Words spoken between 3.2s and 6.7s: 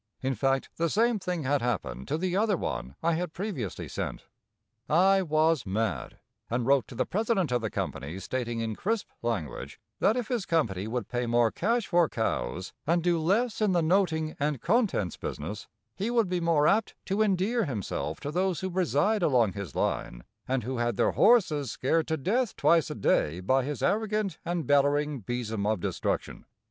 previously sent. I was mad, and